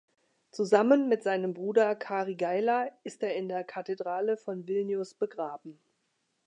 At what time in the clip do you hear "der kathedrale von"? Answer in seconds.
3.47-4.65